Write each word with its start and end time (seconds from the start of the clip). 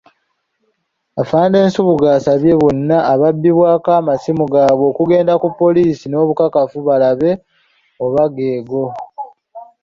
Afande 1.21 1.57
Nsubuga 1.67 2.07
asabye 2.17 2.53
bonna 2.61 2.97
ababbibwako 3.13 3.89
amasimu 3.99 4.43
gaabwe 4.53 4.85
okugenda 4.91 5.33
ku 5.41 5.47
poliisi 5.59 6.05
n'obukakafu 6.07 6.77
balabe 6.87 7.31
oba 8.03 8.23
geego. 8.35 8.83